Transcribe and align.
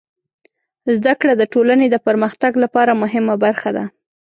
زدهکړه 0.97 1.33
د 1.37 1.43
ټولنې 1.53 1.87
د 1.89 1.95
پرمختګ 2.07 2.53
لپاره 2.63 2.99
مهمه 3.03 3.35
برخه 3.43 3.69
ده. 3.77 3.85